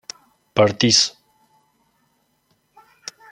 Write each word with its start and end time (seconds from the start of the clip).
partís 0.57 0.97